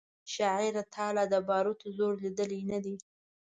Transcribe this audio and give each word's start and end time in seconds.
شاعره 0.33 0.83
تا 0.93 1.05
لا 1.15 1.23
د 1.33 1.35
باروتو 1.47 1.87
زور 1.97 2.13
لیدلی 2.23 2.61
نه 2.71 2.79
دی 2.83 2.95